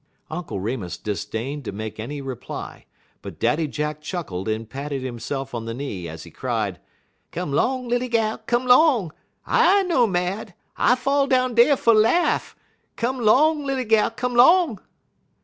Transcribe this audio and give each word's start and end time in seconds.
Uncle 0.31 0.59
Remus 0.59 0.97
disdained 0.97 1.63
to 1.63 1.71
make 1.71 1.99
any 1.99 2.21
reply, 2.21 2.87
but 3.21 3.37
Daddy 3.37 3.67
Jack 3.67 4.01
chuckled 4.01 4.47
and 4.49 4.67
patted 4.67 5.03
himself 5.03 5.53
on 5.53 5.65
the 5.65 5.75
knee 5.75 6.07
as 6.07 6.23
he 6.23 6.31
cried: 6.31 6.79
"Come 7.31 7.51
'long, 7.53 7.87
lilly 7.87 8.07
gal! 8.07 8.39
come 8.39 8.65
'long! 8.65 9.11
I 9.45 9.83
no 9.83 10.07
mad. 10.07 10.55
I 10.75 10.95
fall 10.95 11.27
down 11.27 11.53
dey 11.53 11.75
fer 11.75 11.93
laff. 11.93 12.55
Come 12.95 13.19
'long, 13.19 13.63
lilly 13.63 13.85
gal, 13.85 14.09
come 14.09 14.33
'long." 14.35 14.79